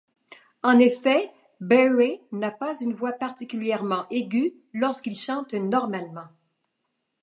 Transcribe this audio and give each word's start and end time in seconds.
En 0.63 0.79
effet, 0.79 1.29
Barry 1.59 2.21
n'a 2.31 2.49
pas 2.49 2.75
une 2.81 2.95
voix 2.95 3.11
particulièrement 3.11 4.07
aigüe 4.09 4.51
lorsqu'il 4.73 5.15
chante 5.15 5.53
normalement. 5.53 6.25